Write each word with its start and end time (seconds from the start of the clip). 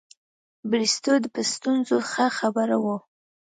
بریسټو 0.69 1.13
په 1.33 1.41
ستونزو 1.53 1.97
ښه 2.11 2.25
خبر 2.37 2.69
وو. 2.83 2.95